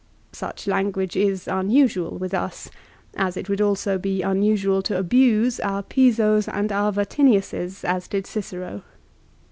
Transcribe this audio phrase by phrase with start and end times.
[0.01, 2.71] l Such language is unusual with us,
[3.15, 8.25] as it would also be unusual to abuse our Pisos and our Vatiniuses as did
[8.25, 8.81] Cicero.